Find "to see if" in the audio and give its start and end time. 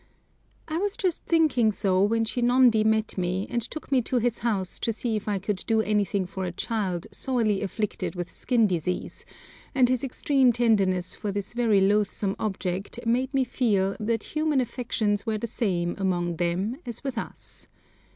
4.79-5.27